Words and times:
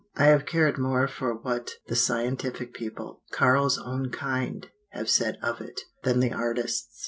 I 0.15 0.23
have 0.23 0.47
cared 0.47 0.79
more 0.79 1.07
for 1.07 1.31
what 1.35 1.73
the 1.85 1.95
scientific 1.95 2.73
people, 2.73 3.21
Karl's 3.29 3.77
own 3.77 4.09
kind, 4.09 4.67
have 4.89 5.11
said 5.11 5.37
of 5.43 5.61
it, 5.61 5.79
than 6.01 6.21
the 6.21 6.33
artists. 6.33 6.87